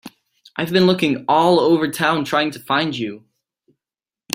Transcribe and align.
I've 0.55 0.71
been 0.71 0.87
looking 0.87 1.25
all 1.27 1.59
over 1.59 1.87
town 1.87 2.25
trying 2.25 2.49
to 2.51 2.59
find 2.59 2.97
you. 2.97 3.23